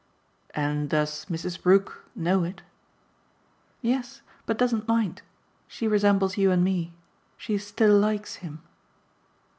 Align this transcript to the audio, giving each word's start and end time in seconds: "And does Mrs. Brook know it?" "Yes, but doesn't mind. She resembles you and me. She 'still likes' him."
"And 0.55 0.89
does 0.89 1.25
Mrs. 1.25 1.61
Brook 1.61 2.05
know 2.15 2.43
it?" 2.43 2.63
"Yes, 3.83 4.23
but 4.47 4.57
doesn't 4.57 4.87
mind. 4.87 5.21
She 5.67 5.87
resembles 5.87 6.37
you 6.37 6.49
and 6.49 6.63
me. 6.63 6.95
She 7.37 7.55
'still 7.59 7.99
likes' 7.99 8.37
him." 8.37 8.63